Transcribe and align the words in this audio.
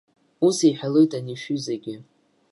Ус 0.47 0.57
иҳәалоит 0.69 1.11
ани 1.17 1.39
шәҩызагьы. 1.41 1.95